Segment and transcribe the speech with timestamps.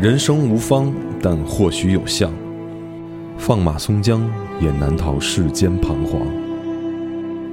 [0.00, 2.32] 人生无方，但或许有相。
[3.36, 4.22] 放马松江，
[4.60, 6.20] 也难逃世间彷徨。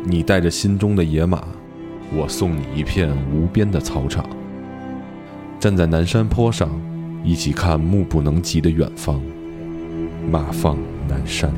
[0.03, 1.43] 你带着心中的野马，
[2.15, 4.23] 我送你一片无边的草场。
[5.59, 6.69] 站在南山坡上，
[7.23, 9.19] 一起看目不能及的远方。
[10.29, 10.77] 马放
[11.07, 11.51] 南山。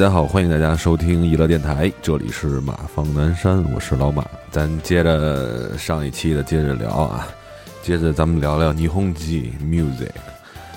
[0.00, 4.24] 大家好，欢迎大家收听娱乐电台，这里是马放南山，我是老马。
[4.50, 7.28] 咱接着上一期的接着聊啊，
[7.82, 10.08] 接着咱们聊聊霓虹记 music，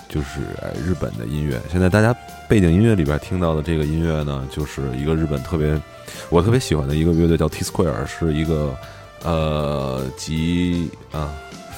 [0.09, 0.41] 就是
[0.85, 1.57] 日本的音乐。
[1.71, 2.13] 现在大家
[2.49, 5.81] 背景音乐里边听到的这个音乐呢，就是一个日本特别
[6.29, 8.75] 我特别喜欢的一个乐队叫 T Square，是一个
[9.23, 11.33] 呃集啊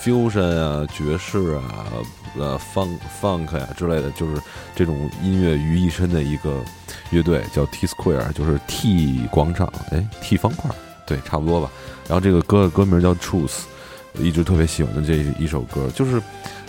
[0.05, 1.63] fusion 啊爵士啊
[2.37, 4.39] 呃 funk funk 呀之类的，就是
[4.75, 6.61] 这种音乐于一身的一个。
[7.11, 10.69] 乐队叫 T Square，就是 T 广场，哎，T 方块，
[11.05, 11.69] 对，差不多吧。
[12.07, 13.59] 然后这个歌歌名叫 Truth，
[14.17, 16.21] 一直特别喜欢的这一首歌，就是，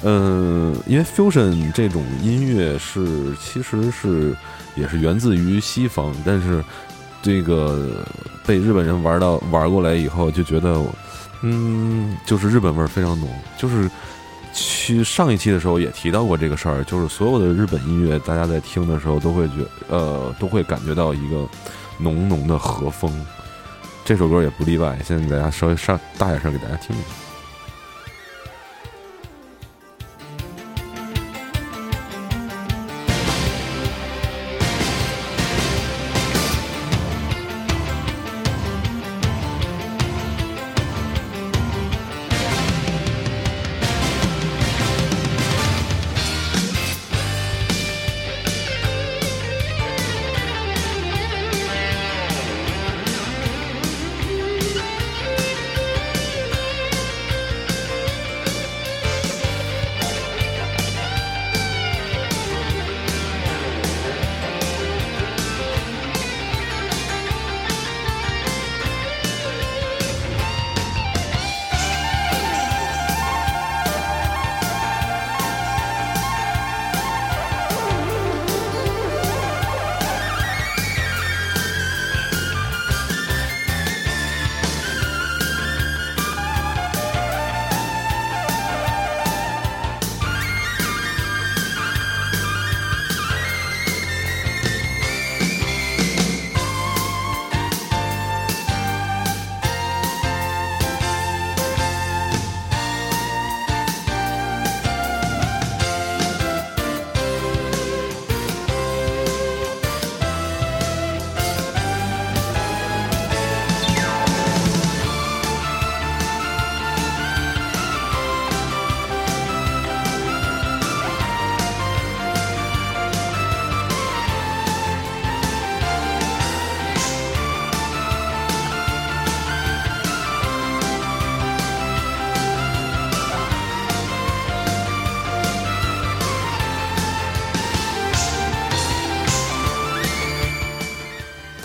[0.03, 4.37] 嗯，因为 fusion 这种音乐是其实是
[4.75, 6.63] 也是源自于西方，但是
[7.23, 8.05] 这个
[8.45, 10.81] 被日本人玩到玩过来以后，就觉得，
[11.43, 13.91] 嗯，就是日本味儿非常浓，就是。
[14.59, 21.47] 去上一期的时候也提到过这个事儿，就是所有的日本音乐，大家在听的时候都会觉呃都会感觉到一个
[21.99, 23.13] 浓浓的和风，
[24.03, 24.99] 这首歌也不例外。
[25.05, 27.26] 现在大家稍微上大点声给大家听一下。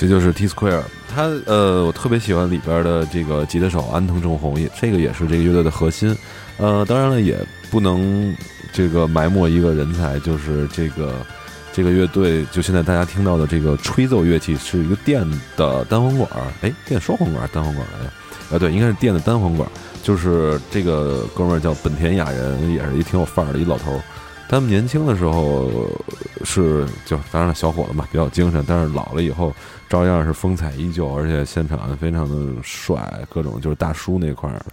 [0.02, 0.82] 这就是 T Square，
[1.14, 6.18] 他呃，我特别喜欢里边的这个吉他手安藤正宏，这个也是这个乐队的核心。
[6.58, 7.38] 呃，当然了，也
[7.70, 8.36] 不能
[8.74, 11.14] 这个埋没一个人才，就是这个
[11.72, 15.24] 这个乐队，就现在大家听到的这个吹奏乐器是一个电
[15.56, 18.56] 的单簧管儿，哎，电双簧管，单簧管来着？
[18.56, 19.70] 啊，对，应该是电的单簧管。
[20.02, 24.02] 就是这个哥们儿叫本田雅人，也是一挺有范儿的一老头儿。
[24.52, 25.72] 他们年轻的时候
[26.44, 29.54] 是就当然，小伙子嘛，比较精神，但是老了以后。
[29.88, 34.66] 照样是风采依旧，而且现场非常的帅，各种就是大叔那块儿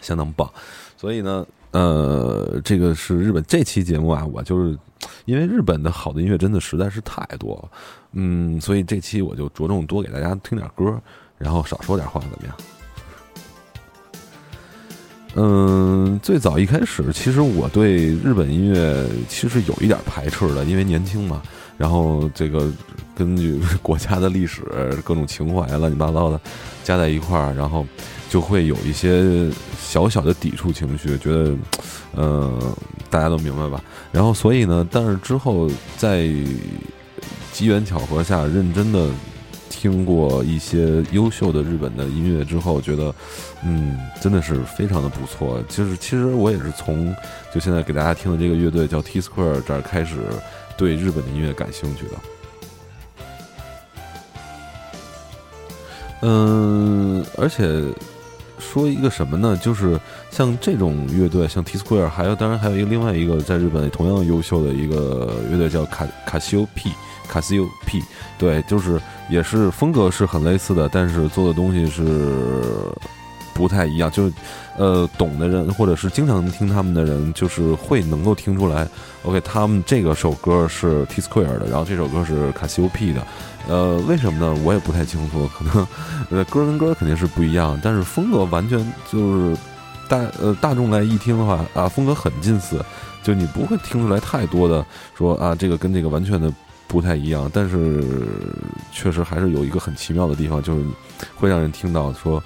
[0.00, 0.50] 相当棒。
[0.96, 4.74] 所以呢，呃，这个是日本这期节目啊，我就是
[5.26, 7.68] 因为日本的好的音乐真的实在是太多了，
[8.12, 10.98] 嗯，所以这期我就着重多给大家听点歌，
[11.36, 12.56] 然后少说点话，怎么样？
[15.34, 21.42] 嗯，最早一开始，其实我对日本音乐其实有一点排斥的，因为年轻嘛。
[21.78, 22.70] 然后这个
[23.16, 24.62] 根据 国家的历史、
[25.04, 26.38] 各种情怀乱七八糟的
[26.84, 27.86] 加在一块儿，然后
[28.28, 29.50] 就会有一些
[29.80, 31.56] 小小的抵触情绪，觉得，
[32.14, 32.76] 呃，
[33.08, 33.82] 大家都明白吧？
[34.12, 36.28] 然后所以呢，但是之后在
[37.52, 39.08] 机缘巧合下，认真的。
[39.82, 43.12] 听过一些优秀的日本的音乐之后，觉得，
[43.64, 45.60] 嗯，真的是非常的不错。
[45.68, 47.12] 就是其实我也是从
[47.52, 50.18] 就现在给大家听的这个乐队叫 T Square 这儿开始
[50.76, 52.12] 对日本的音乐感兴趣的。
[56.20, 57.82] 嗯，而且
[58.60, 59.58] 说一个什么呢？
[59.60, 59.98] 就是
[60.30, 66.92] 像这种乐队，像 T Square，还有当然还有一个另外一个在日本同样优秀的一个乐队叫卡卡西欧 P。
[67.32, 68.02] 卡西欧 P，
[68.36, 69.00] 对，就是
[69.30, 72.04] 也是风格是很类似的，但是做的东西是
[73.54, 74.10] 不太一样。
[74.10, 74.32] 就是，
[74.76, 78.86] 呃，懂的人或者是经常听他们的人，就是会能够听出来。
[79.22, 83.26] OK，他们这个首歌是 T Square 的，然后这首歌是卡西欧 P 的。
[83.66, 84.60] 呃，为什么呢？
[84.62, 85.86] 我也不太清楚，可能
[86.28, 88.78] 呃歌跟歌肯定是不一样，但是风格完全
[89.10, 89.56] 就是
[90.06, 92.84] 大呃大众来一听的话啊，风格很近似，
[93.22, 94.84] 就你不会听出来太多的
[95.16, 96.52] 说啊，这个跟这个完全的。
[96.92, 98.04] 不太一样，但是
[98.92, 100.84] 确实还是有一个很奇妙的地方，就是
[101.34, 102.42] 会让人听到说，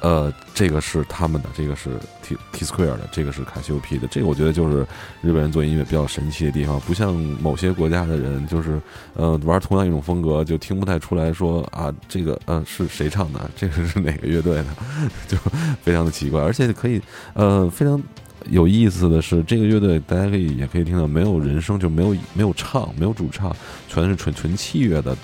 [0.00, 1.90] 呃，这个是他们的，这个是
[2.22, 4.06] T T Square 的，这个是卡西欧 P 的。
[4.06, 4.86] 这个我觉得就是
[5.20, 7.12] 日本人做音乐比较神奇的地方，不像
[7.42, 8.80] 某些国家的人，就是
[9.14, 14.66] 呃玩同样一种风格，就听不太出来说啊，这个呃是谁唱的，这个是哪个乐队的，
[15.26, 15.36] 就
[15.82, 17.02] 非常的奇怪，而且可以
[17.34, 18.00] 呃非常。
[18.50, 23.54] 有意思的是，这个乐队大家可以也可以听到，没有人声，就没有没有唱，没有主唱，
[23.88, 25.16] 全是纯纯器乐的。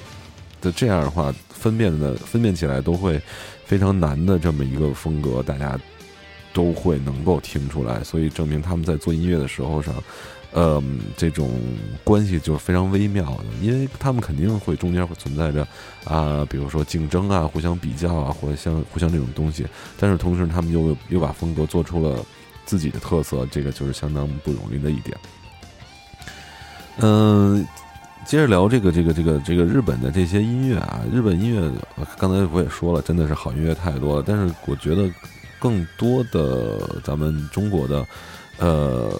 [0.60, 3.20] 的这样的话，分辨的分辨起来都会
[3.64, 5.78] 非常难的这么一个风格，大家
[6.52, 8.02] 都会能够听出来。
[8.02, 9.94] 所以证明他们在做音乐的时候上，
[10.52, 10.82] 呃，
[11.16, 11.50] 这种
[12.02, 15.66] 关系就是非常微妙的，因为他们肯定会中间会存在着
[16.04, 19.66] 啊，比如说竞争啊，互相比较啊，或者像互相这种东西。
[19.98, 22.24] 但是同时，他们又又把风格做出了。
[22.64, 25.16] 自己的特色，这个就是相当不容易的一点。
[26.98, 27.66] 嗯，
[28.26, 31.70] 接着聊这个这个这个这个日本的这些音乐啊，日本音乐，
[32.18, 34.24] 刚才我也说了，真的是好音乐太多了。
[34.26, 35.10] 但是我觉得
[35.58, 38.06] 更多的咱们中国的
[38.58, 39.10] 呃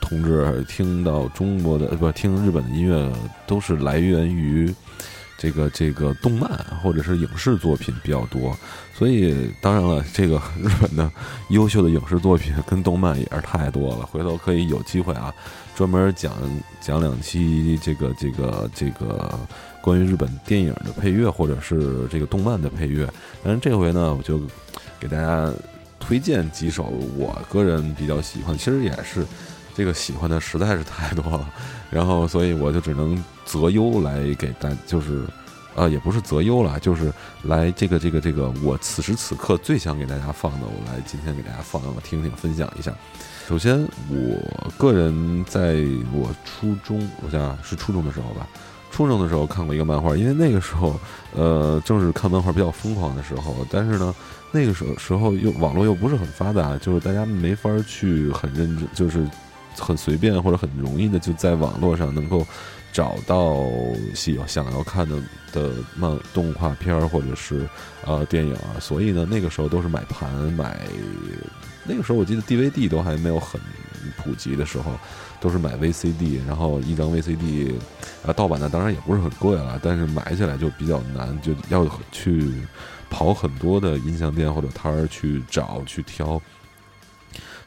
[0.00, 3.12] 同志听到中国的不听日本的音乐，
[3.46, 4.74] 都是来源于。
[5.42, 6.48] 这个这个动漫
[6.80, 8.56] 或者是影视作品比较多，
[8.94, 11.10] 所以当然了，这个日本的
[11.48, 14.06] 优秀的影视作品跟动漫也是太多了。
[14.06, 15.34] 回头可以有机会啊，
[15.74, 16.32] 专门讲
[16.80, 19.36] 讲两期这个这个这个
[19.80, 23.12] 关于日本电影的配乐或者是这个动漫的配乐。
[23.42, 24.40] 但是这回呢，我就
[25.00, 25.52] 给大家
[25.98, 26.84] 推荐几首
[27.16, 29.26] 我个人比较喜欢，其实也是
[29.74, 31.48] 这个喜欢的实在是太多了。
[31.90, 35.26] 然后，所以我就只能择优来给大，就是，
[35.74, 42.90] 呃，也不是择优了，就是来这个这个这个，我此时此刻最想给大家放的，我来今天给大家放，我听听分享一下。
[43.46, 45.84] 首先，我个人在
[46.14, 48.48] 我初中，我想是初中的时候吧，
[48.90, 50.98] 初中的时候看过一个漫画，因为那个时候，
[51.34, 54.14] 呃，正是看漫画比较疯狂的时候，但是呢，
[54.50, 59.28] 那个时候时候又网络又不是很发达，就是大家没法去很认真，就是。
[59.78, 62.46] 很随便或者很容易的就在网络上能够
[62.92, 63.64] 找到
[64.14, 65.16] 喜想要看的
[65.52, 67.68] 的漫动画片儿或者是
[68.04, 70.78] 呃电影啊，所以呢那个时候都是买盘买，
[71.84, 73.60] 那个时候我记得 DVD 都还没有很
[74.18, 74.92] 普及的时候，
[75.40, 77.72] 都是买 VCD，然后一张 VCD
[78.26, 82.52] 啊盗版的当然也不是很贵了，但是买起来就比较难，就要去
[83.08, 86.40] 跑很多的音像店或者摊儿去找去挑。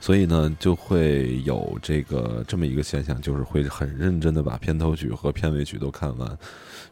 [0.05, 6.37] 所以呢，就会有这个这么一个现象，就是会很认真的把片头曲和片尾曲都看完，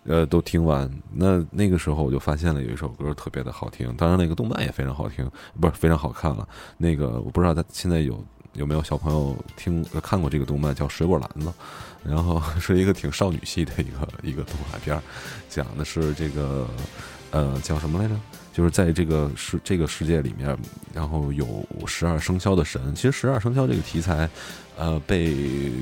[0.05, 0.91] 呃，都听完。
[1.13, 5.29] 那那个时候我就发现了有一首歌特别的好听，当然那个动漫也非常好听，
[5.61, 6.47] 不是非常好看了。
[6.75, 8.19] 那个我不知道他现在有
[8.53, 11.47] 有没有小朋友听看过这个动漫，叫《水果篮子》，
[12.03, 14.99] 然后 是一个挺少女系的一个一个动画片，
[15.49, 16.67] 讲的是这个
[17.33, 18.15] 呃叫什么来着？
[18.53, 20.55] 就是在这个世这个世界里面，
[20.93, 22.93] 然后有十二生肖的神。
[22.95, 24.29] 其实十二生肖这个题材，
[24.77, 25.35] 呃，被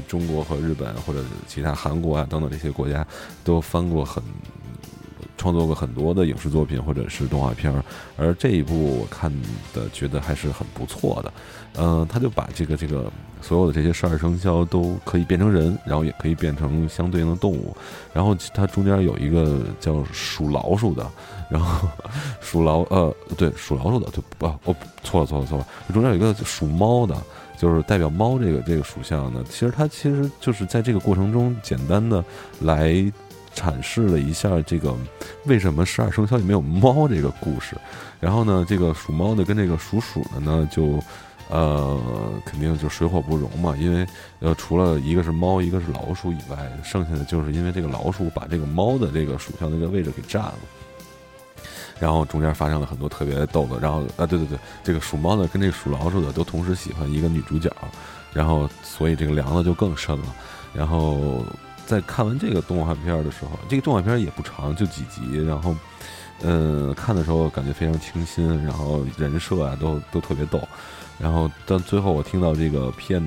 [0.08, 3.05] 中国和日本或者其他韩国啊等等这些国家
[3.43, 4.24] 都翻过很。
[5.42, 7.84] 创作过很多的影视作品或者是动画片儿，
[8.16, 9.32] 而这一部我看
[9.74, 11.34] 的觉得还是很不错的。
[11.78, 17.76] 嗯，他就把这个这个所有的这些十二生肖都可以变成人，然后也可以变成相对应的动物。
[18.14, 21.10] 然后它中间有一个叫属老鼠的，
[21.50, 21.88] 然后
[22.40, 27.18] 属老呃对属老鼠的就不哦错了错了错了，中间有一个属猫的，
[27.58, 29.44] 就是代表猫这个这个属相的。
[29.46, 32.24] 其实它其实就是在这个过程中简单的
[32.60, 33.12] 来。
[33.55, 34.96] 阐释了一下这个
[35.46, 37.75] 为什么十二生肖里没有猫这个故事。
[38.20, 41.03] 然后呢，这个属猫的跟这个属鼠的呢，就
[41.50, 42.00] 呃
[42.46, 44.05] 肯定就水火不容嘛，因为
[44.39, 50.53] 呃除了一个是猫，一个是老鼠以外，剩下的就是因为这个老鼠把这个猫的这个属相那个位置给占了。
[52.00, 57.72] 然后中间发生了很多特别逗的，然后啊，对对对，这个属猫的跟这个属老鼠的都同时喜欢一个女主角，
[58.34, 60.25] 然后所以这个凉的就更深了。
[60.74, 61.46] 然后
[61.92, 65.76] 在看完这个动画片的时候，这个动画片也不长，就几集，然后
[66.42, 70.66] 嗯，看的时候感觉非常清新，然后人设啊都都特别逗。
[71.20, 73.22] 然后到最后我听到这个片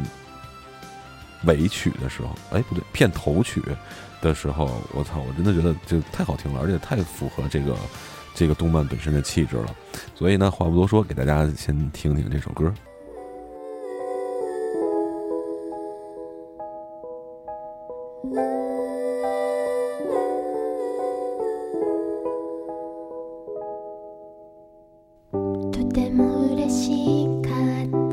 [1.45, 3.63] 尾曲的时候，哎不对，片头曲
[4.23, 7.77] 的时候，我操，我真的觉得这太好听了，而且太符合这个。
[8.37, 9.73] 这个动漫本身的气质了，
[10.13, 12.75] 所以呢，话不多说，给大家先听听这首歌。
[18.25, 18.31] と
[25.93, 28.04] ても嬉しかった。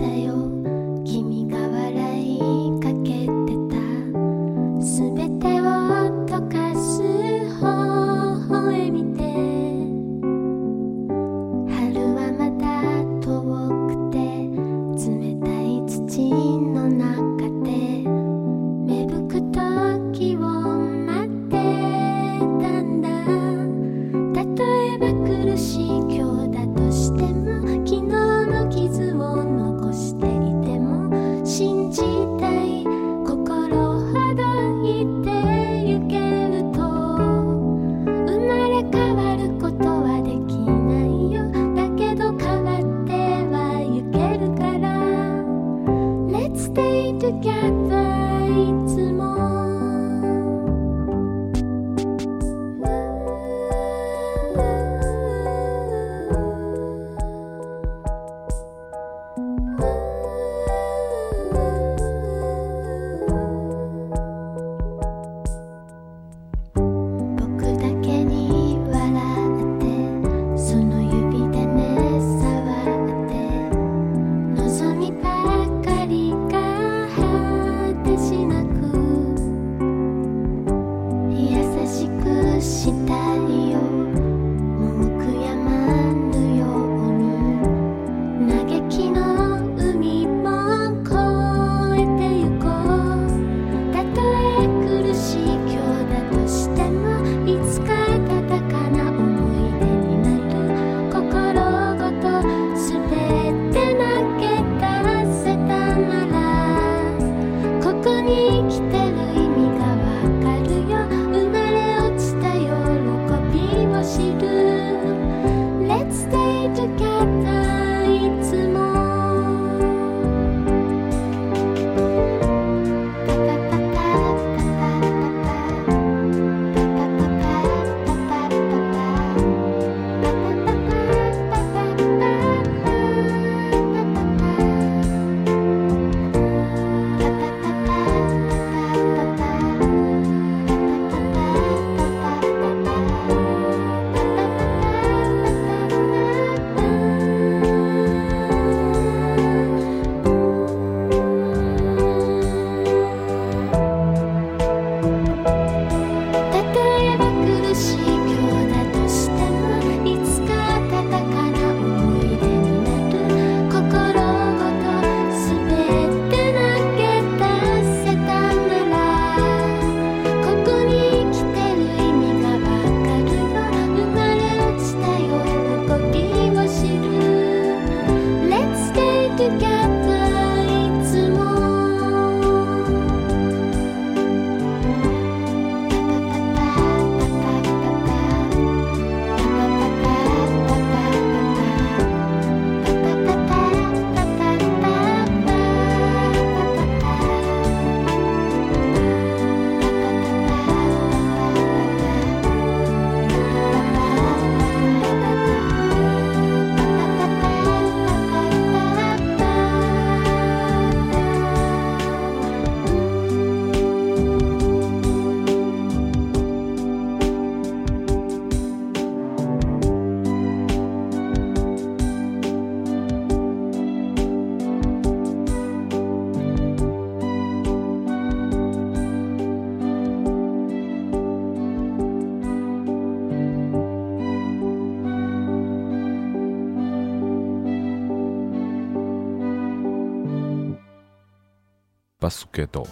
[242.31, 242.85] skedo，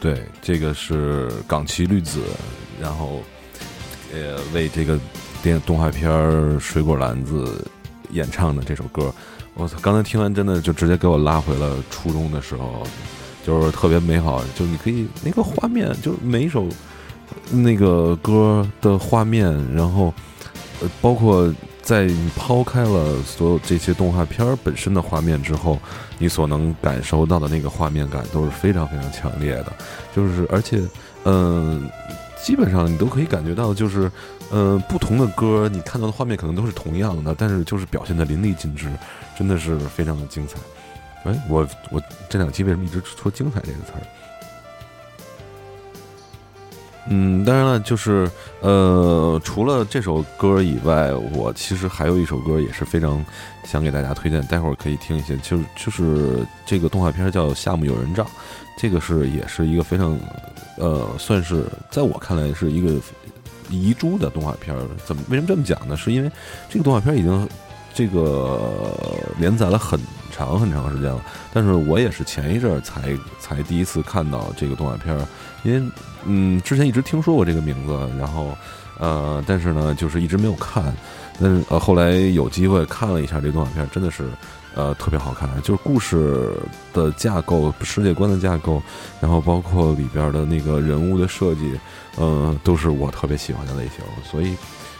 [0.00, 2.22] 对，这个是冈崎绿子，
[2.80, 3.20] 然后
[4.12, 4.98] 呃为这个
[5.42, 6.10] 电动画片
[6.58, 7.64] 《水果篮子》
[8.14, 9.12] 演唱的这首歌。
[9.58, 9.78] 我操！
[9.80, 12.86] 刚才听完真的就直接给我拉回了初中的时候，
[13.42, 14.44] 就是特别美好。
[14.54, 16.68] 就你可以那个画面，就是每一首
[17.50, 20.12] 那个歌的画面，然后
[20.82, 21.50] 呃，包括
[21.86, 25.78] 在你抛开了所有这些动画片本身的画面之后，
[26.18, 29.72] 你所能感受到的那个画面感都是非常非常强烈的。
[30.12, 30.82] 就是而且，
[31.22, 31.88] 嗯，
[32.42, 34.10] 基本上你都可以感觉到，就是
[34.50, 38.90] 呃，不同的歌你看到的画面可能都是同样的，但是就是表现的淋漓尽致。
[39.38, 40.58] 真的是非常的精彩，
[41.30, 44.02] 哎，我我这两期为什么一直说“精彩”这个词儿？
[47.08, 53.24] 嗯，当然了，就是呃，除了这首歌以外，我其实还有一首歌也是非常
[53.64, 55.36] 想给大家推荐，待会儿可以听一些。
[55.38, 58.26] 就是就是这个动画片叫《夏目友人帐》，
[58.76, 60.18] 这个是也是一个非常
[60.78, 62.94] 呃，算是在我看来是一个
[63.70, 64.76] 遗珠的动画片。
[65.04, 65.96] 怎么为什么这么讲呢？
[65.96, 66.30] 是因为
[66.68, 67.48] 这个动画片已经。
[67.98, 68.60] 这个
[69.38, 69.98] 连载了很
[70.36, 71.20] 长很长时间了，
[71.54, 75.16] 但是我也是前一阵儿才才第一次看到这个动画片，
[75.62, 75.90] 因为
[76.24, 78.56] 嗯，之前一直听说过这个名字，然后
[78.98, 80.94] 呃，但是呢，就是一直没有看，
[81.40, 84.28] 但是呃，后来有机会看了一下这动画片，真的是
[84.74, 86.52] 呃特别好看，就是故事
[86.92, 88.82] 的架构、世界观的架构，
[89.20, 91.80] 然后包括里边的那个人物的设计，
[92.18, 94.54] 嗯，都是我特别喜欢的类型，所以。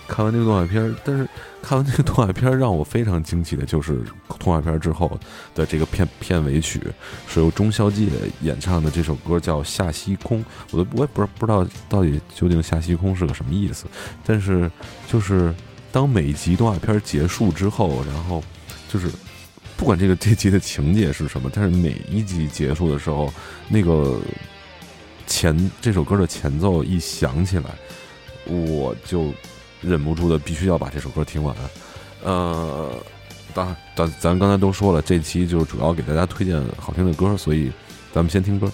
[0.08, 1.28] 看完这个动画片，但是
[1.60, 4.04] 看完这个动画片让我非常惊奇的就是
[4.38, 5.18] 动画片之后
[5.54, 6.80] 的这个片片尾曲
[7.26, 8.06] 是由中孝介
[8.40, 13.86] 演唱的这首歌叫《夏西空》，我都我也不知不知道到底究竟夏西空是个什么意思，
[14.25, 14.70] 但是
[15.08, 15.52] 就是
[15.90, 18.42] 当每一集动画片结束之后，然后
[18.88, 19.10] 就是
[19.76, 23.32] 不管这个这集的情节是什么，但是每一集结束的时候，
[23.68, 24.20] 那个
[25.26, 27.64] 前这首歌的前奏一响起来，
[28.47, 29.32] 我就。
[29.86, 31.54] 忍不住的，必须要把这首歌听完。
[32.25, 32.90] 呃，
[33.54, 37.70] 当然咱咱刚才都说了，这期就是主要给大家推荐好听的歌，所以
[38.12, 38.70] 咱们先听歌。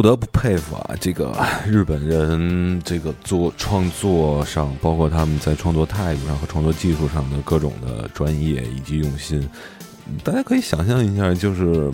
[0.00, 1.30] 不得不佩服啊，这个
[1.68, 9.46] 日本人这个做创作上，包括他们在创作态度上和创作技术上的各种的专业以及用心，
[10.24, 11.92] 大家可以想象一下，就是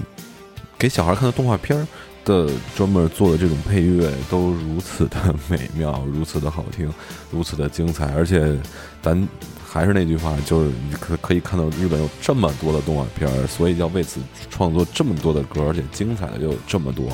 [0.79, 1.85] 给小孩看的动画片
[2.25, 6.89] 的专门做的这种配乐，都如此的 美妙，如此的好听，
[7.33, 8.57] 如此的精彩，而且
[9.03, 9.29] 咱。
[9.69, 17.09] 还是那句话，就是你可可以看到日本有这么多的动画片儿，所以要为此创作这么多的歌，而且精彩的又这么多。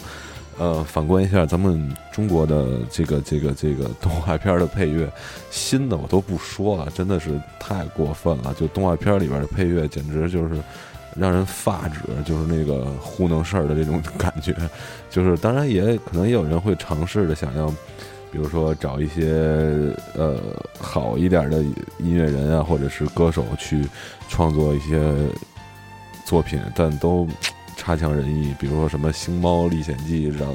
[0.63, 5.11] 呃，反观一下咱们中国的这个这个这个动画片的配乐，
[5.51, 8.55] 新的我都不说了，真的是太过分了。
[8.55, 10.63] 就动画片里边的配乐，简直就是
[11.17, 14.55] 让人发指，就是那个糊弄事儿的这种感觉。
[15.11, 17.69] 就是当然也可能也有人会尝试着想要。
[18.31, 20.39] 比如说找一些呃
[20.79, 21.61] 好一点的
[21.99, 23.87] 音乐人啊，或者是歌手去
[24.27, 25.13] 创作一些
[26.25, 27.29] 作品，但都
[27.83, 28.55] 差强人意。
[28.61, 30.49] 比如说什么《星猫历险记》让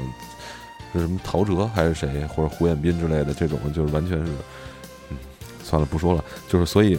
[0.94, 4.32] 是什么陶喆还是谁，或者胡彦斌之类的，这种就是完全是，
[5.10, 5.16] 嗯，
[5.62, 6.24] 算了不说了。
[6.48, 6.98] 就是所以，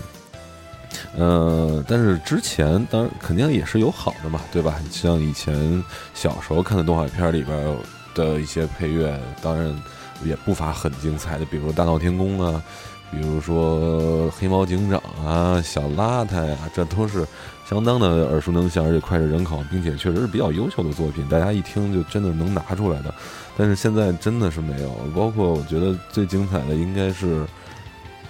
[1.18, 4.80] 呃，但是之前当然肯定也是有好的嘛，对吧？
[4.92, 7.78] 像以前小时候看的动画片里边
[8.13, 9.76] 的一些配乐，当然。
[10.22, 12.62] 也不乏很精彩的，比如《大闹天宫》啊，
[13.10, 17.26] 比如说《黑猫警长》啊，《小邋遢》呀，这都是
[17.69, 23.13] 相当的耳熟能详，而且脍炙人口，并且确实是比较优秀的作品，大家一听就真的能拿出来的。
[23.55, 27.45] 但是现在真的是没有，包括我觉得最精彩的应该是，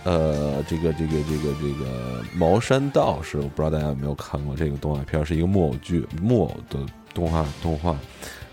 [0.04, 6.78] 呃，这个这个这个这个《茅山道士》，我不知道大家有没有看过这个动画片，是一个木偶剧、木偶的
[7.14, 7.96] 动画动画，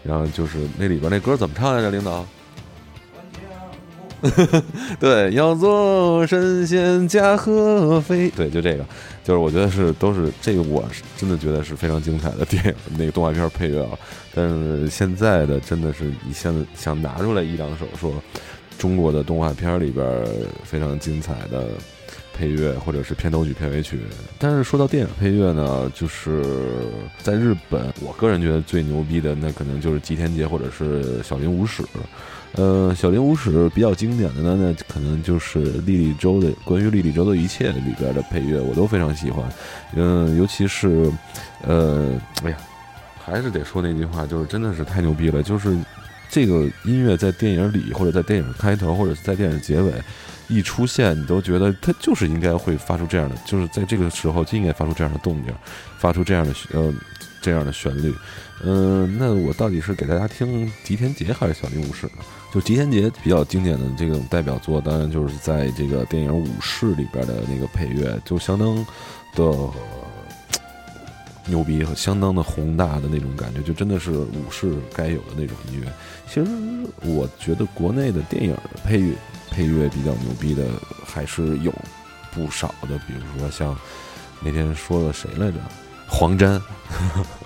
[0.04, 2.24] 然后就是那里边那歌怎么唱来着，领导？
[4.98, 8.30] 对，要做神仙驾鹤飞。
[8.30, 8.84] 对，就这个，
[9.26, 13.98] 就是我觉得是都是这个，我是真的觉得是非常精彩的电影， 那个动画片配乐啊。
[14.32, 18.14] 但是现在的真的是，你现在想拿出来一两首说
[18.78, 20.24] 中国的动画片里边
[20.62, 21.66] 非常精彩的
[22.32, 23.98] 配乐，或者是片头曲、片尾曲。
[24.38, 26.44] 但是说到电影配乐呢，就是
[27.20, 31.82] 在日本，我个人觉得最牛逼的那可能就是吉田杰或者是小林武史。
[32.56, 39.46] 呃，小林武史比较经典的呢，那可能就是莉莉周的关于莉莉周的一切里边的配乐，我都非常喜欢。
[39.94, 41.12] 嗯，尤其是，
[41.66, 42.56] 呃，哎呀，
[43.22, 45.42] 还是得说那句话，就是真的是太牛逼了。
[45.42, 45.76] 就是
[46.30, 49.92] 这个音乐在电影里，或者在电影开头，或者在电影结尾
[50.48, 55.54] 一出现，你都觉得它就是应该会发出这样的，就是在这个时候就应该发出这样的动静，
[55.98, 56.90] 发出这样的呃
[57.42, 58.14] 这样的旋律。
[58.64, 62.24] 嗯，那我到底是给大家听吉田杰还是小林武史呢？
[62.56, 68.74] 就吉田杰比较经典的这种代表作，当然就是在这个电影《武士》里边的那个配乐，就相当
[69.34, 69.70] 的
[71.44, 75.92] 牛逼和相当的宏大的那种感觉，就真的是武士该有的那种音乐。
[76.26, 76.50] 其实
[77.02, 79.14] 我觉得国内的电影配乐
[79.50, 80.64] 配乐比较牛逼的
[81.04, 81.70] 还是有
[82.32, 83.76] 不少的，比如说像
[84.40, 85.58] 那天说的谁来着，
[86.08, 86.58] 黄沾。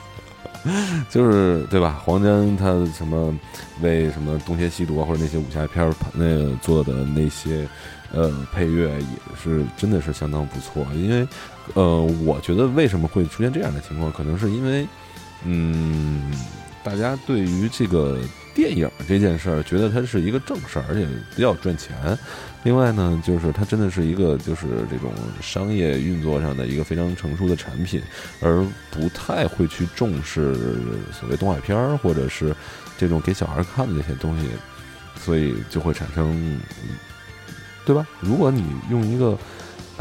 [1.08, 2.00] 就是对吧？
[2.04, 3.34] 黄沾他什么
[3.80, 7.66] 为什么东邪西毒啊，或者那些武侠片儿那做的那些
[8.12, 9.06] 呃配乐也
[9.42, 10.86] 是真的是相当不错。
[10.94, 11.26] 因为
[11.74, 14.86] 呃，我觉得为什么会出现这样的情况，可能是因为
[15.44, 16.30] 嗯，
[16.82, 18.18] 大家对于这个
[18.54, 21.96] 电影这件事儿觉得它是一个正事儿，而且比较赚钱。
[22.62, 28.02] 另外呢，就是它真的是一个就是这种商业运作上的一个非常成熟的产品，
[28.40, 30.54] 而不太会去重视
[31.10, 32.54] 所谓动画片儿或者是
[32.98, 34.48] 这种给小孩看的这些东西，
[35.16, 36.60] 所以就会产生，
[37.86, 38.06] 对吧？
[38.20, 39.38] 如果你用一个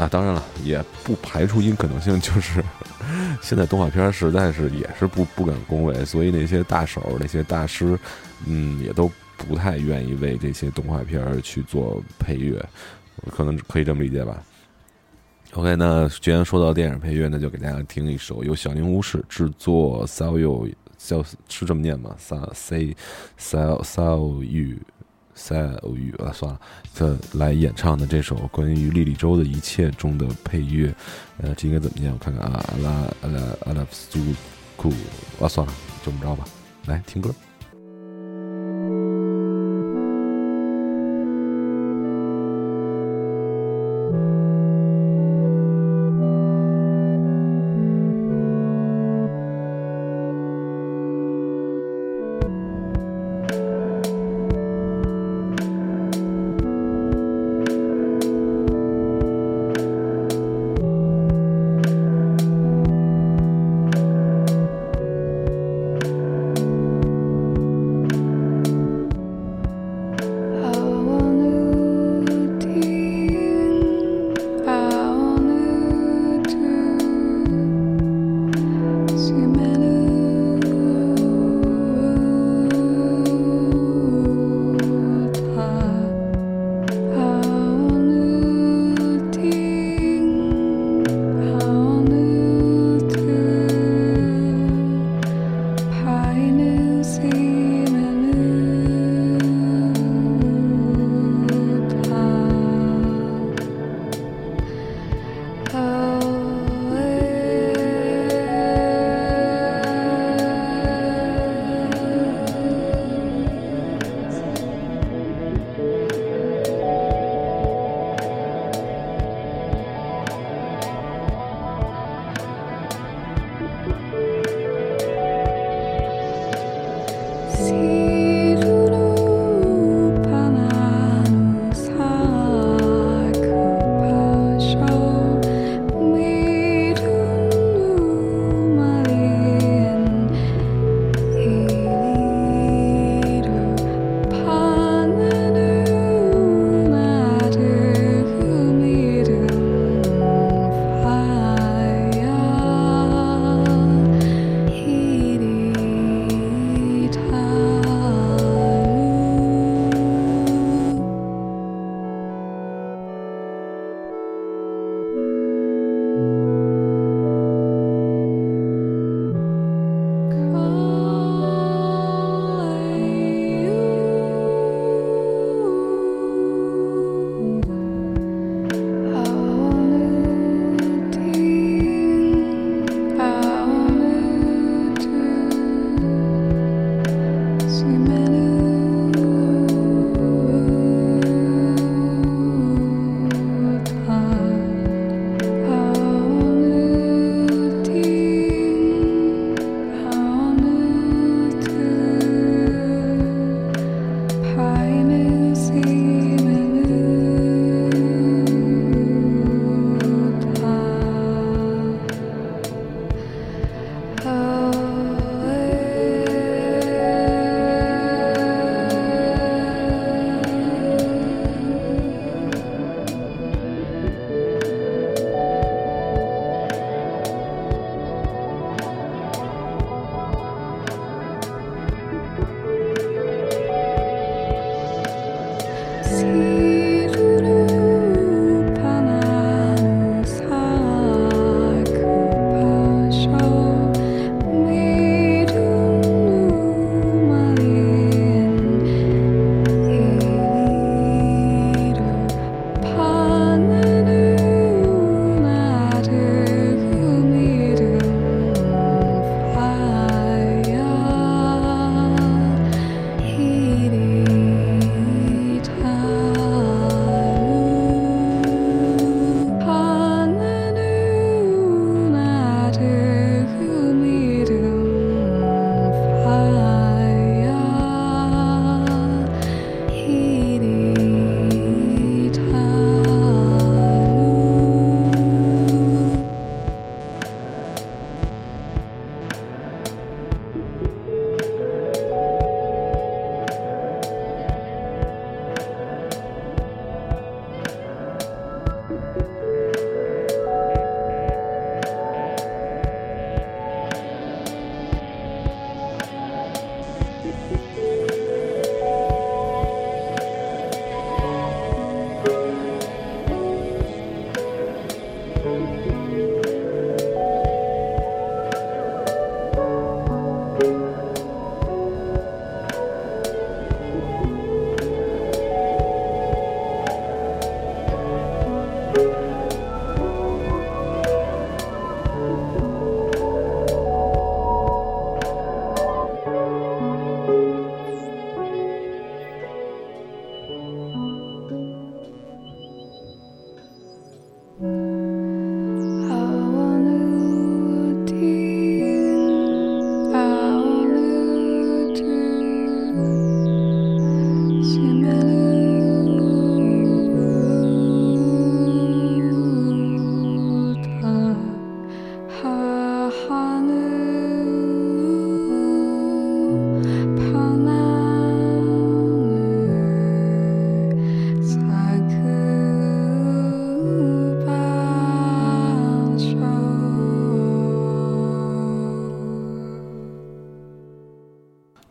[0.00, 2.64] 啊，当然了，也不排除一可能性，就是
[3.40, 7.98] 现在动画片实在是也是不不敢恭维，所以那些大手、那些大师，
[8.46, 9.10] 嗯，也都。
[9.48, 12.62] 不太愿意为这些动画片去做配乐，
[13.30, 14.42] 可能可以这么理解吧。
[15.54, 20.70] OK，那既然说到电影配乐，那就给大家听一首由小林武史制作，Sao Yu，
[21.48, 22.52] 是这么念吗？Sao
[23.38, 24.76] Sao Sao Yu
[25.34, 26.60] Sao Yu 啊，算了，
[26.94, 30.94] 这来演唱的这首关于莉莉周的一切中的配乐，
[31.38, 32.12] 呃，这应该怎么念？
[32.12, 32.90] 我看看啊，阿拉
[33.22, 34.18] 阿拉阿拉苏
[34.76, 34.92] 库
[35.40, 35.72] 啊，算了，
[36.04, 36.44] 就这么着吧，
[36.86, 37.34] 来听歌。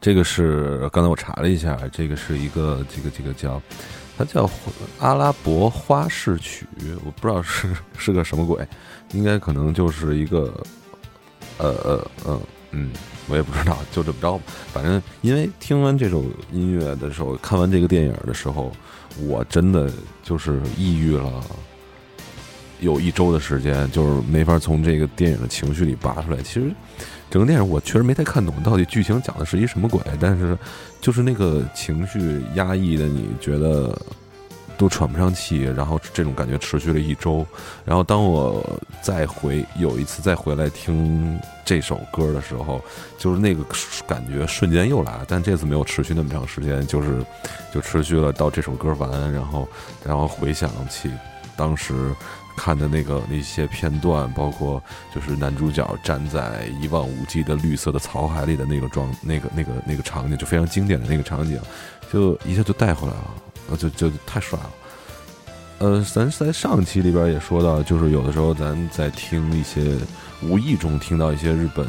[0.09, 3.61] 这个是刚才我查了一下，这个是一个这个这个叫
[4.17, 4.49] 它叫
[4.97, 6.65] 阿拉伯花式曲，
[7.05, 8.67] 我不知道是是个什么鬼，
[9.11, 10.51] 应该可能就是一个
[11.59, 12.41] 呃呃嗯
[12.71, 12.91] 嗯，
[13.27, 14.43] 我也不知道，就这么着吧。
[14.73, 18.71] 反正因为听完这首音乐的时候，看完这个电影的时候，
[19.27, 19.91] 我真的
[20.23, 21.31] 就是抑郁了。
[22.79, 26.37] 有一周的时间，就是没法从这个电影的情绪里拔出来。
[26.41, 26.71] 其实，
[27.29, 30.57] 整个电影我确实没太看懂到底剧情讲的是一什么鬼，但是
[31.01, 33.95] 就是那个情绪压抑的，你觉得
[34.77, 37.45] 都喘不上气，然后这种感觉持续了一周。
[37.83, 38.65] 然后当我
[39.01, 42.81] 再回有一次再回来听这首歌的时候，
[43.17, 43.63] 就是那个
[44.07, 47.23] 感觉瞬间又来了，但这次没有持续那么长时间，就是
[47.73, 49.67] 就持续了到这首歌完，然后
[50.03, 51.11] 然后回想起
[51.57, 51.93] 当时。
[52.61, 54.83] 看的那个那些片段，包括
[55.15, 61.57] 就是男主角站在一望无际的绿色的草海里的那个状，那个那个那个场景，就非常经典的那个场景，
[62.11, 64.71] 就一下就带回来了，就就太帅了。
[65.77, 69.97] 呃，咱在上期里边也说到，就是有的时候咱在听一些
[70.43, 71.87] 无意中听到一些日本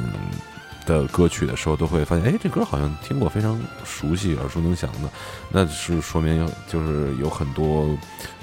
[0.86, 5.10] 的歌曲的时候，都会发现，哎，这歌好像听过，非常熟悉，耳熟能详的，
[5.50, 7.90] 那是说明就是有很多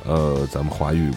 [0.04, 1.10] 呃，咱们华语。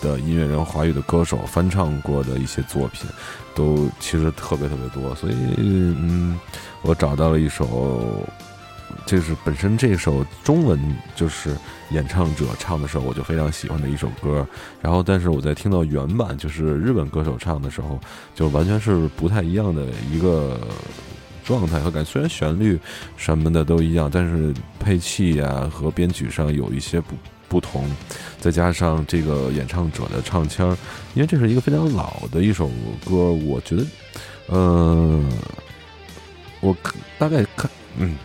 [0.00, 3.08] 的音乐人、华语的歌手翻唱过的一些作品，
[3.54, 5.14] 都其实特别特别多。
[5.14, 6.38] 所以，嗯，
[6.82, 8.26] 我找到了一首，
[9.06, 10.78] 这是本身这首中文
[11.14, 11.56] 就是
[11.90, 14.46] 演唱者唱的时候，我就非常喜欢的一首歌。
[14.80, 17.98] 然后，但是我在听到原版就是日本歌手唱的时候，
[18.34, 20.58] 就完全是不太一样的一个
[21.44, 22.04] 状态和感。
[22.04, 22.78] 虽然旋律
[23.16, 27.14] 什么的都一样，但是配器呀和编曲上有一些不。
[27.50, 27.84] 不同，
[28.38, 30.70] 再加上这个演唱者的唱腔，
[31.14, 32.70] 因为这是一个非常老的一首
[33.04, 33.84] 歌，我觉得，
[34.50, 35.28] 嗯，
[36.60, 36.76] 我
[37.18, 38.16] 大概看，嗯，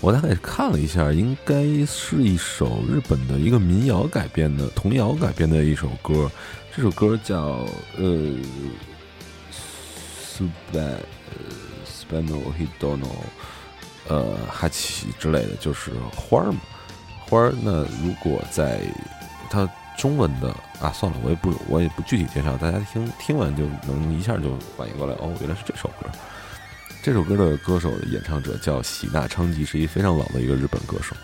[0.00, 6.30] 我大概看了一下，应该是一首日本的一个民谣改编的童谣改编的一首歌，
[6.74, 7.66] 这首歌叫
[7.98, 8.30] 呃
[10.72, 13.10] ，Span，Spano Hidono，
[14.06, 16.60] 呃，哈奇之类的，就是花儿嘛。
[17.30, 18.80] 花儿，那如果在
[19.48, 19.66] 它
[19.96, 26.10] 中文的啊，算了，我也不我也不具体介绍，大家听听完就能一下就反应过来，哦，原来是这首歌。
[27.02, 31.14] 这首歌的歌手演唱者叫喜纳昌吉，是一非常老的一个日本歌手。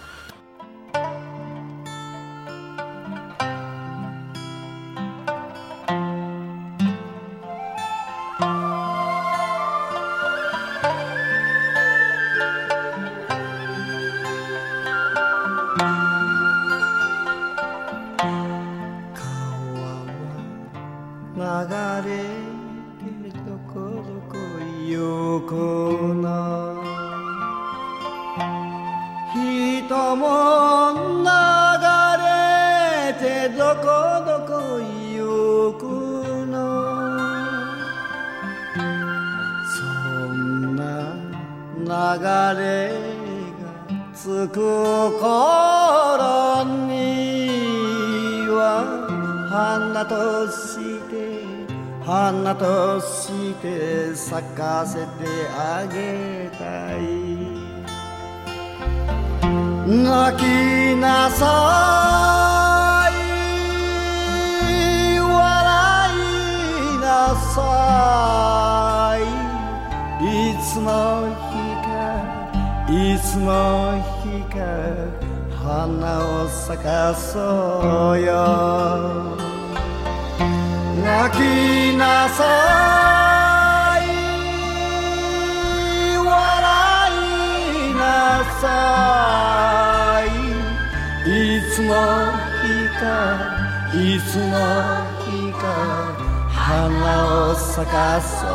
[93.95, 96.13] いつの日か
[96.51, 98.47] 花を咲かそ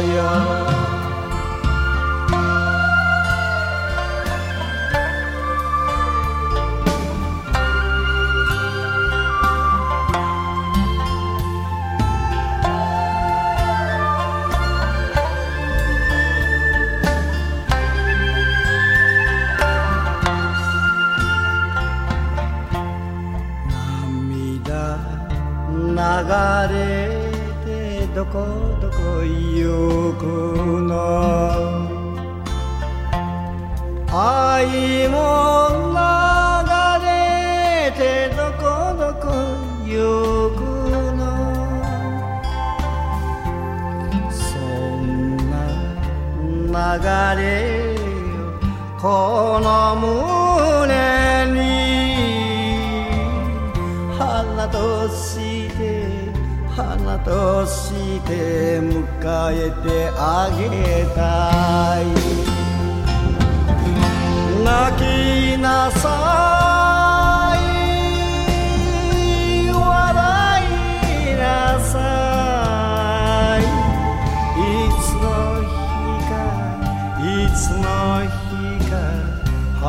[0.00, 0.81] うよ
[34.14, 35.16] 愛も
[35.94, 35.96] 流
[37.06, 37.08] れ
[37.96, 38.00] て
[38.36, 38.62] どこ
[38.98, 39.24] どこ
[39.86, 39.90] 行
[40.54, 40.60] く
[41.16, 41.20] の
[44.30, 45.00] そん
[45.50, 45.54] な
[47.36, 47.44] 流れ
[47.94, 47.98] よ。
[49.00, 49.04] こ
[49.62, 49.66] の
[49.96, 50.92] 胸
[51.52, 51.56] に
[54.18, 55.80] 花として
[56.76, 57.30] 花と
[57.66, 57.81] して
[58.32, 58.96] して迎
[59.52, 62.04] えてあげたい。
[64.64, 65.00] 泣き
[65.60, 66.04] なさ
[67.56, 67.60] い。
[69.70, 69.80] 笑
[70.62, 71.44] いな
[71.80, 71.94] さ
[73.58, 73.62] い。
[74.58, 74.64] い
[75.02, 75.24] つの
[75.68, 75.74] 日
[76.28, 76.32] か
[77.20, 77.86] いつの
[78.48, 78.92] 日か
[79.80, 79.86] 花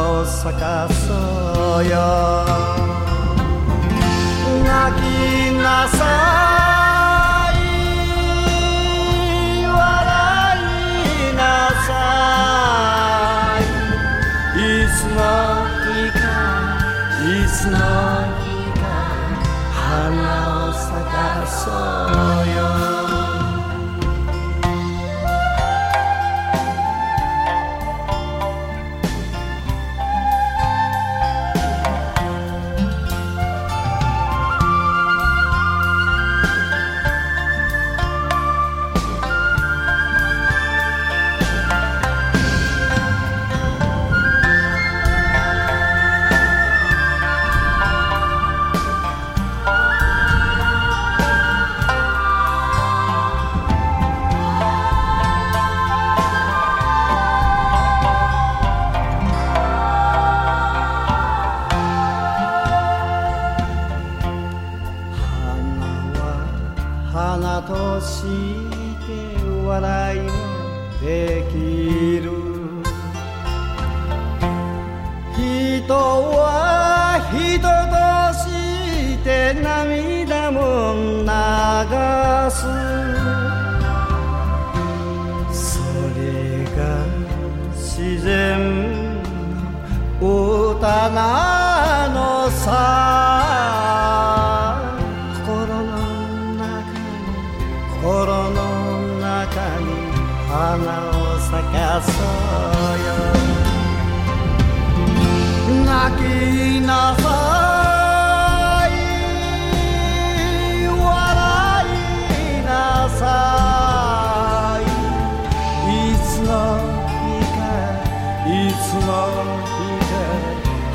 [0.00, 1.92] を咲かそうよ。
[4.64, 5.04] 泣き
[5.62, 6.73] なさい。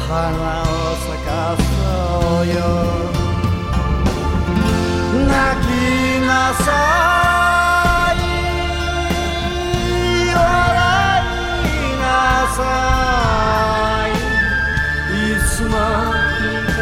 [0.10, 0.18] 花
[0.64, 0.66] を
[1.06, 1.62] 咲かそ
[2.42, 2.54] うよ。
[5.28, 5.32] 泣
[5.62, 5.70] き
[6.26, 6.66] なさ
[8.16, 8.18] い。
[10.34, 10.42] 笑
[11.62, 12.04] いな
[12.58, 12.60] さ
[14.08, 14.18] い。
[15.14, 15.70] いつの
[16.40, 16.82] 日か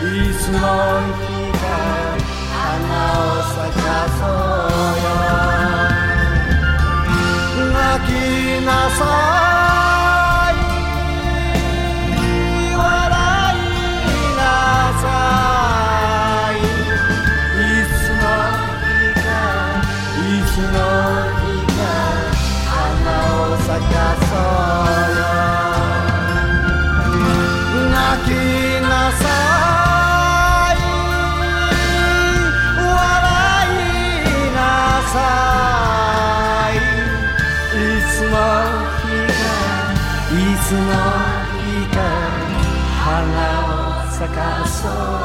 [0.00, 1.28] いつの日
[1.58, 1.62] か
[2.56, 2.58] 花
[3.20, 3.86] を咲か
[4.18, 4.28] そう
[5.04, 5.08] よ。
[7.74, 8.08] 泣き
[8.64, 9.00] なさ
[9.46, 9.49] い。
[44.60, 45.19] my soul.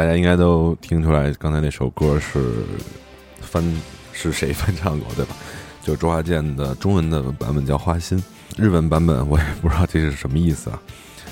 [0.00, 2.42] 大家应该都听出来，刚才那首歌是
[3.38, 3.62] 翻
[4.14, 5.36] 是谁翻唱过，对吧？
[5.84, 8.16] 就是周华健的中文的版本叫《花心》，
[8.56, 10.80] 日文版本我也不知道这是什么意思啊。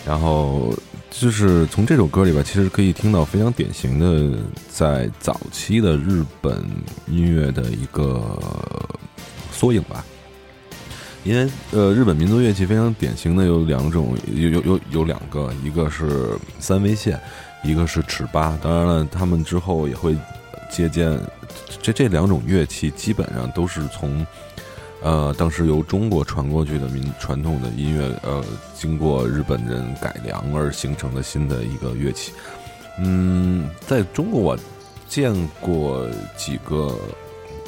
[0.07, 0.75] 然后
[1.11, 4.39] 就是从这首歌里边，其实可以听到非常典型的
[4.69, 6.63] 在早期的日本
[7.07, 8.39] 音乐的一个
[9.51, 10.05] 缩影吧。
[11.25, 17.19] 因为呃，日本民族乐器非常典型的有两种，有有有有两个，一个是三味线，
[17.63, 18.59] 一个是尺八。
[18.63, 20.17] 当然了，他们之后也会
[20.71, 21.19] 借鉴
[21.83, 24.27] 这这两种乐器，基本上都是从
[25.03, 28.45] 呃当时由中国传过去的民传统的音乐，呃，
[28.75, 32.33] 经过日本人改良而形成的新的一个乐器。
[32.99, 34.59] 嗯，在中国我
[35.09, 36.95] 见过几个，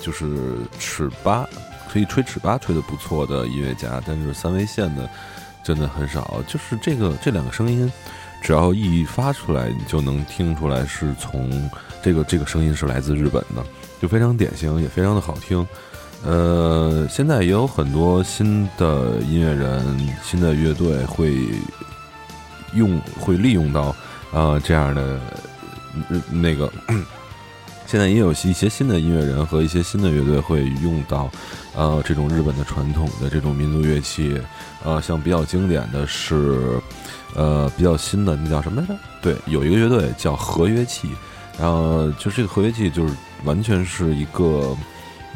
[0.03, 1.47] 就是尺八。
[1.93, 5.11] 可以吹尺八吹得不错的音乐家，但是三味线的
[5.65, 6.41] 真的很少。
[6.47, 7.93] 就是这个这两个声音，
[8.41, 11.71] 只要一发出来，你就能听出来是从
[12.03, 13.65] 这个这个声音是来自日本的，
[14.01, 15.67] 就非常典型，也非常的好听。
[16.25, 21.35] 呃，现在也有很多新的音乐人、新的乐队会
[22.75, 23.95] 用会利用到
[24.33, 25.21] 呃这样的
[26.31, 26.71] 那个。
[27.87, 31.29] 现在也有一些新的音乐人和一些新的乐队会用到，
[31.75, 34.41] 呃，这种日本的传统的这种民族乐器，
[34.85, 36.79] 呃，像比较经典的是，
[37.35, 38.95] 呃，比较新的那叫什么来着？
[39.23, 41.09] 对，有一个乐队叫合约器，
[41.59, 43.15] 然后就这个合约器就是
[43.45, 44.77] 完全是一个。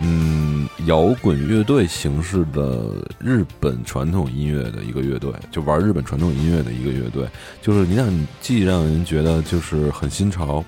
[0.00, 7.28] 嗯，摇滚乐队形式的日本传统音乐的一个乐队，就玩日本传统音乐的一个乐队，
[7.62, 10.64] 就是你让既让人觉得就是很新潮，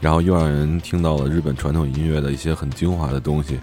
[0.00, 3.58] 然后又让人听到了日本传统音乐的一些很精华的东西。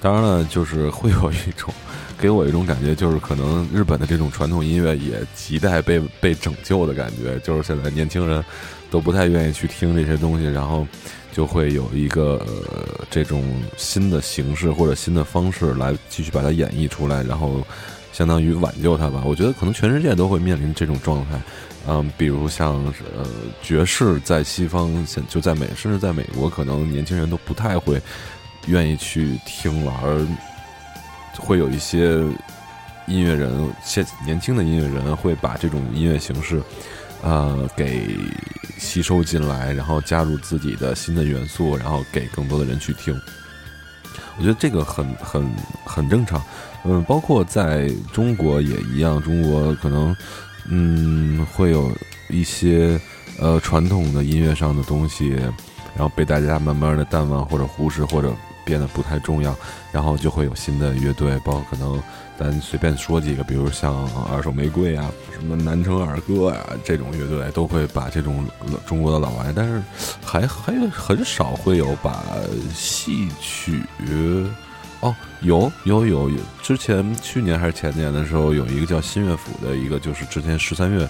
[0.00, 1.72] 当然了，就是会有一种
[2.18, 8.44] 给我一种感觉，就是可能日本的这种传统音乐也亟待被被拯救的感觉，就是现在年轻人
[8.90, 10.86] 都不太愿意去听这些东西，然后。
[11.32, 17.64] 就会有一个呃这种新的形式或者新的方式来继续把它演绎出来，然后
[18.12, 19.22] 相当于挽救它吧。
[19.24, 21.40] 我觉得可能全世界都会面临这种状态，
[21.86, 22.84] 嗯，比如像
[23.16, 23.24] 呃
[23.62, 28.02] 爵士在西方现就在美，甚至在美国，可能年轻人都不太会
[28.66, 30.26] 愿意去听了，而
[31.38, 32.18] 会有一些
[33.06, 36.62] 音乐人，现年轻的音乐人会把这种音乐形式。
[37.22, 38.16] 呃，给
[38.78, 43.14] 吸收进来，然后加入自己的新的元素，然后给更多的人去听。
[44.38, 45.46] 我觉得这个很很
[45.84, 46.42] 很正常。
[46.82, 50.16] 嗯，包括在中国也一样，中国可能
[50.70, 51.94] 嗯会有
[52.30, 52.98] 一些
[53.38, 55.28] 呃传统的音乐上的东西，
[55.94, 58.34] 然后被大家慢慢的淡忘或者忽视，或者
[58.70, 59.54] 变得不太重要，
[59.90, 62.00] 然后就会有新的乐队，包括可能。
[62.38, 68.46] 咱随便说几个，比如像二手玫瑰啊，什么南城二哥啊，这种乐队都会把这种
[68.86, 69.82] 中国的老玩意，但是
[70.24, 72.24] 还还很少会有把
[72.72, 73.82] 戏曲
[75.00, 81.06] 哦，有有有有，之前去年还是前年的时候，有一个叫新乐府的一个，就是之前十三月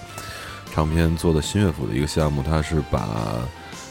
[0.74, 3.06] 唱片做的新乐府的一个项目，它是把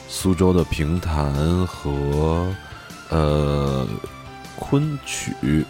[0.10, 1.34] 苏州的评弹
[1.66, 2.54] 和
[3.10, 3.88] 呃
[4.56, 5.66] 昆曲。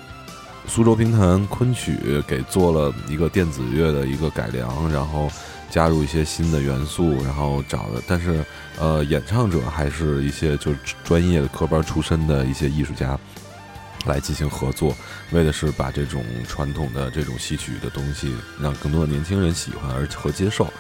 [0.68, 5.28] 苏州评弹昆曲给做了一个电子乐的一个改良，然后
[5.68, 8.46] 加入一些新的元素，然后找的，但是
[8.78, 13.18] 呃，演唱者还是一些就是专业的科班出身的一些艺术家
[14.06, 14.96] 来进行合作，
[15.32, 18.32] 为的是把这种传统的这种戏曲的东西
[18.62, 20.72] 让更多的年轻人喜欢而和接受。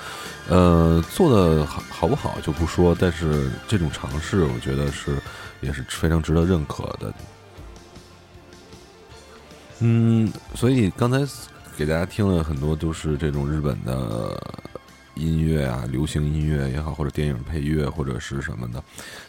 [0.49, 5.17] 呃，做的好好不好就不说，但是这种尝试，我觉得是
[5.61, 7.13] 也是非常值得认可的。
[9.81, 11.19] 嗯，所以刚才
[11.77, 14.37] 给大家听了很多都是这种日本的
[15.15, 18.83] 音乐啊，流行音乐也好，或者电影配乐或者是什么的。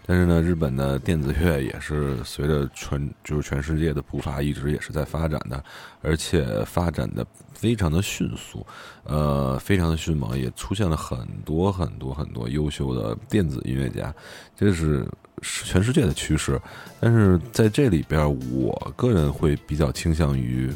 [0.05, 5.63] 但是呢，日本的电子乐也是随着全就是全世界的步伐一直也是在发展的，
[6.03, 7.25] 而且发展的
[7.55, 8.67] 非常的迅速，
[9.05, 14.13] 呃，非常的迅猛，也出现了很多很多很多优秀的电子音乐家，
[14.57, 15.07] 这是。
[15.43, 16.61] 是全世界的趋势，
[17.01, 18.23] 但是在这里边，
[18.53, 20.71] 我个人会比较倾向于，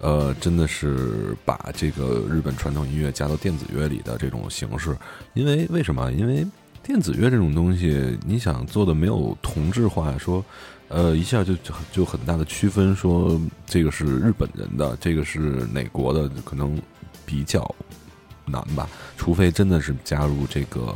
[0.00, 4.96] 呃，真的是把这个日本传统音乐加到电子乐里的这种形式。
[5.34, 6.12] 因为为什么？
[6.12, 6.46] 因为
[6.82, 10.44] 电子乐这种东西，你想做的没有同质化，说，
[10.88, 11.54] 呃，一下就
[11.90, 15.38] 就很大的区分，说这个是日本人的，这个是
[15.72, 16.78] 哪国的，可能
[17.24, 17.74] 比较
[18.44, 18.88] 难吧。
[19.16, 20.94] 除非真的是加入这个。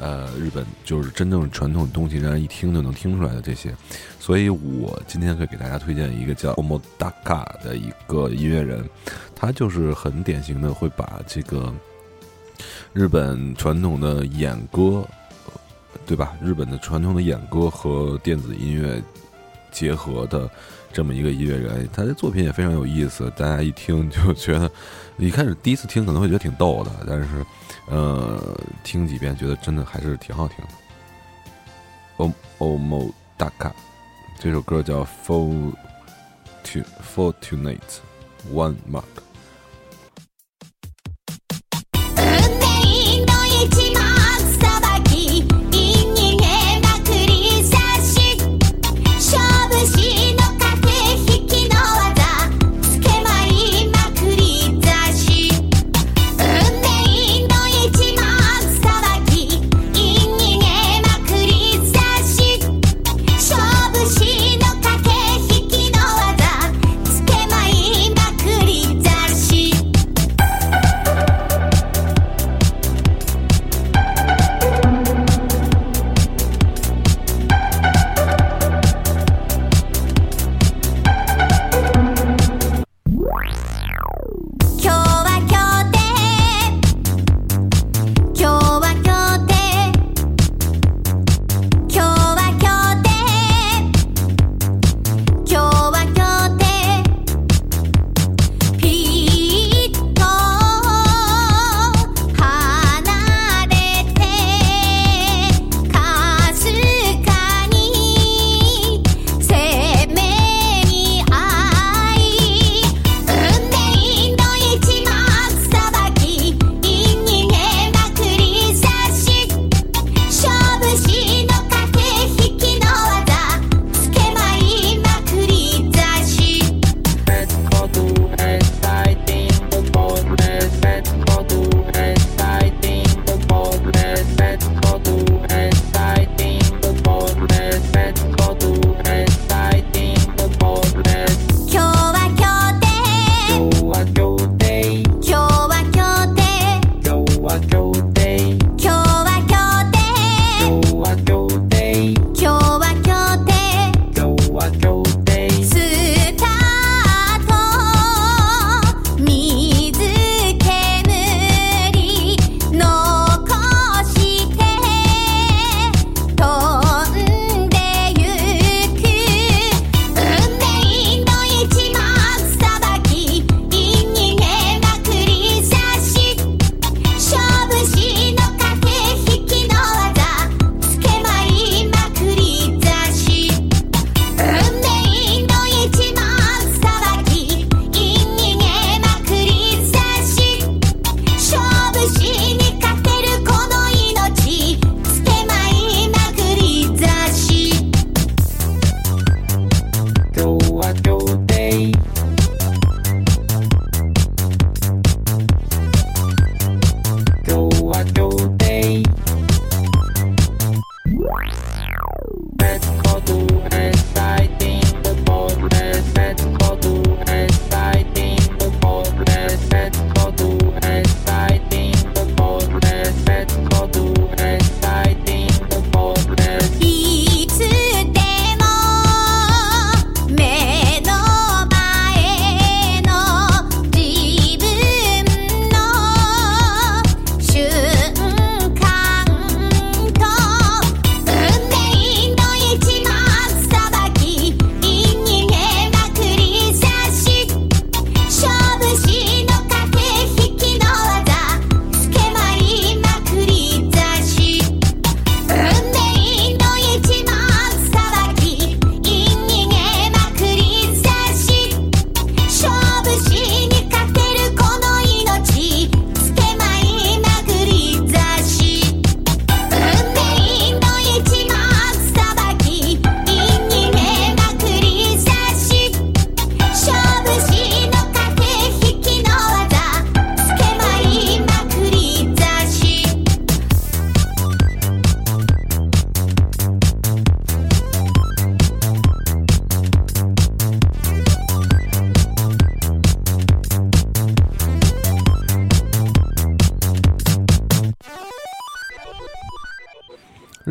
[0.00, 3.72] 呃，日本就是真正传统的东西，让人一听就能听出来的这些，
[4.18, 8.84] 所以我今天可以给大家推荐一个叫 Omodaka 的一个音乐人，
[9.36, 11.72] 他就是很典型的会把这个
[12.92, 15.06] 日本传统的演歌，
[16.04, 16.34] 对吧？
[16.42, 19.00] 日本的传统的演歌和电子音乐
[19.70, 20.50] 结合的
[20.92, 24.68] 这么一个音乐人，他的作品也非常有意思，大家一听就觉得，
[25.18, 27.46] 一开始第一次听可能会觉得挺逗的，但是。
[27.92, 28.40] 呃，
[28.82, 30.70] 听几遍觉得真的还是挺好听的。
[32.16, 33.70] O O Mo Daka
[34.38, 35.06] 这首歌叫
[37.14, 37.78] Fortunate
[38.50, 39.21] One Mark。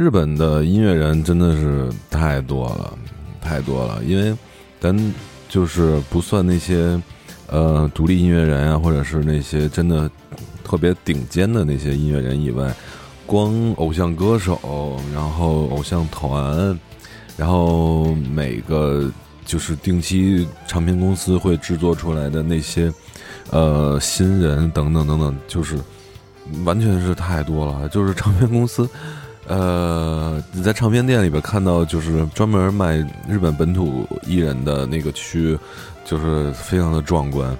[0.02, 2.97] 日本的音乐人真的是太多了，
[3.39, 4.04] 太多了。
[4.04, 4.36] 因为
[4.80, 5.14] 咱
[5.47, 6.99] 就是不算那些
[7.45, 10.10] 呃独立音乐人啊，或者是那些真的
[10.64, 12.74] 特别顶尖的那些音乐人以外，
[13.28, 16.76] 光偶像歌手，然后偶像团，
[17.38, 19.08] 然后每个
[19.45, 22.91] 就是定期唱片公司会制作出来的那些
[23.52, 25.78] 呃新人等等等等，就是
[26.66, 27.88] 完全是太多了。
[27.89, 28.89] 就是唱片公司。
[29.52, 35.60] 呃，你在唱片店里边看到，就是专门卖日本本土艺人的那个区，
[36.06, 37.58] 就是非常的壮观。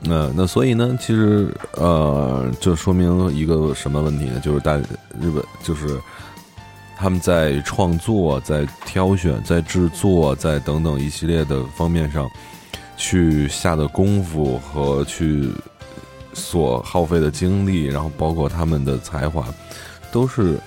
[0.00, 4.40] 那那所以呢，其实呃，这说明一个什么问题呢？
[4.40, 6.00] 就是大日本就是
[6.96, 12.26] 他们在创作、在挑选、在制作、在等等一系列的方面上
[12.96, 15.52] 去下的功夫和去
[16.32, 19.44] 所耗费的精力，然后包括他们的才华。
[20.10, 20.58] 都是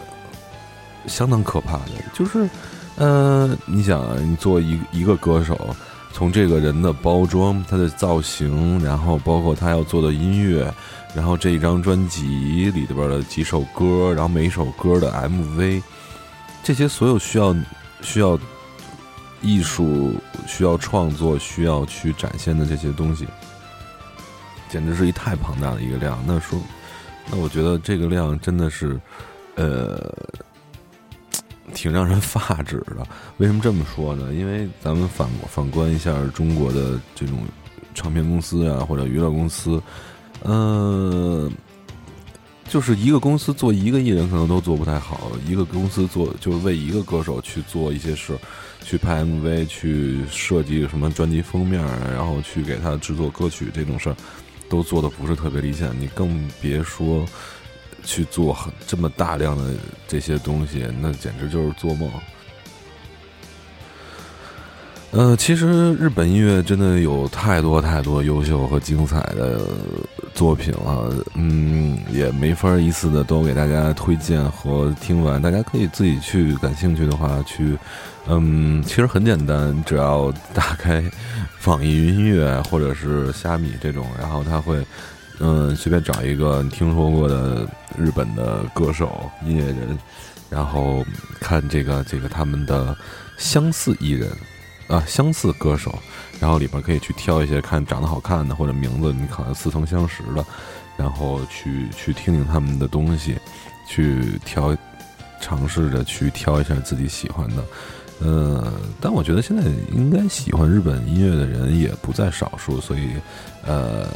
[1.07, 2.49] 相当可怕的，就是，
[2.95, 5.75] 呃，你想，你做一一个歌手，
[6.13, 10.71] 从这个人的包装、他的造型，然后包括他要做的音乐，
[11.15, 15.81] 然后这一张专辑里边的几首歌，然后每一首歌的 MV，
[16.63, 17.55] 这些所有需要
[18.01, 18.37] 需要
[19.41, 20.13] 艺术、
[20.47, 23.27] 需要创作、需要去展现的这些东西，
[24.69, 26.23] 简直是一太庞大的一个量。
[26.27, 26.59] 那说，
[27.31, 28.99] 那我觉得这个量真的是。
[29.55, 30.09] 呃，
[31.73, 33.05] 挺让人发指的。
[33.37, 34.33] 为什么这么说呢？
[34.33, 37.39] 因为咱们反反观一下中国的这种
[37.95, 39.81] 唱片公司啊，或者娱乐公司，
[40.43, 41.51] 嗯，
[42.69, 48.37] 就是一个公司做一个艺人可能都做不太好，一个公司做就是为一个歌手去做一些事，
[48.83, 51.81] 去拍 MV，去设计什么专辑封面，
[52.13, 54.15] 然后去给他制作歌曲这种事儿，
[54.69, 55.99] 都做的不是特别理想。
[55.99, 57.25] 你更别说。
[58.03, 59.73] 去做很这么大量的
[60.07, 62.09] 这些东西，那简直就是做梦。
[65.11, 69.59] 呃，其实日本音乐真的有太多太多优秀和精彩的
[70.33, 75.41] 作品了，嗯，也没法一次的都给大家推荐和听完。
[75.41, 77.77] 大家可以自己去感兴趣的话去，
[78.27, 81.03] 嗯，其实很简单，只要打开
[81.65, 84.81] 网易云音乐或者是虾米这种，然后它会。
[85.43, 87.67] 嗯，随便找一个你听说过的
[87.97, 89.97] 日本的歌手、音乐人，
[90.51, 91.03] 然后
[91.39, 92.95] 看这个这个他们的
[93.39, 94.29] 相似艺人
[94.87, 95.97] 啊，相似歌手，
[96.39, 100.45] 然后里边可以去挑一些看长得好看的或者名字你好像似曾相识的，
[100.95, 103.35] 然后去去听听他们的东西，
[103.87, 104.77] 去挑，
[105.39, 107.63] 尝试着去挑一下自己喜欢的。
[108.19, 113.13] 呃，但我觉得现在应该喜欢日本音乐的人也不在少数，所以，
[113.65, 114.07] 呃，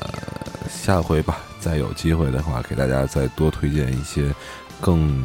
[0.69, 4.33] 下回吧，再有机会的话，给大家再多推荐一些
[4.81, 5.23] 更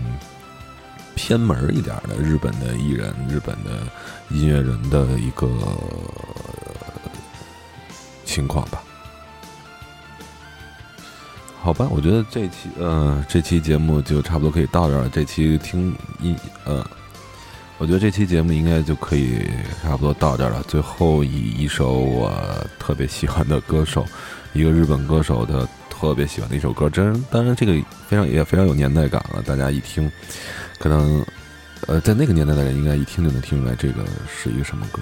[1.15, 3.81] 偏门一点的日本的艺人、日本的
[4.29, 5.49] 音乐人的一个
[8.25, 8.83] 情况吧。
[11.63, 15.09] 好吧，我觉得这期，呃，这期节目就差不多可以到这了。
[15.09, 16.87] 这期听音，呃。
[17.81, 19.41] 我觉得这期节目应该就可以
[19.83, 20.63] 差不多到这儿了。
[20.69, 22.31] 最后以一首我
[22.79, 24.07] 特别喜欢的歌手，
[24.53, 27.73] 一个日本歌手的特别喜欢的一首歌，真当然这个
[28.07, 29.43] 非常也非常有年代感了。
[29.47, 30.13] 大家一听，
[30.79, 31.25] 可能
[31.87, 35.01] 呃在那个年代的人应该一听就能听出来这个是一个什么歌。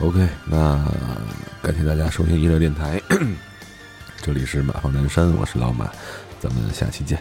[0.00, 0.84] OK，那
[1.62, 3.00] 感谢大家收听娱乐电台，
[4.20, 5.90] 这里是马放南山，我是老马，
[6.40, 7.18] 咱们下期见。